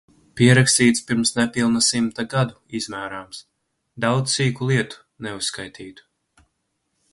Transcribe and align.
Pierakstīts 0.39 1.03
pirms 1.09 1.31
nepilna 1.39 1.81
simta 1.87 2.25
gadu, 2.31 2.57
izmērāms. 2.79 3.43
Daudz 4.07 4.35
sīku 4.39 4.73
lietu, 4.73 5.05
neuzskaitītu. 5.27 6.09